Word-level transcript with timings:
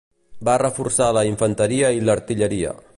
Va 0.47 0.55
reforçar 0.61 1.11
la 1.19 1.25
infanteria 1.33 1.95
i 1.99 2.05
l'artilleria. 2.09 2.79